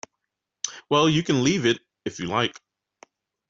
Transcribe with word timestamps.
Well, 0.89 1.07
you 1.11 1.21
can 1.21 1.43
leave 1.43 1.63
it, 1.67 1.77
if 2.05 2.17
you 2.17 2.25
like. 2.25 2.59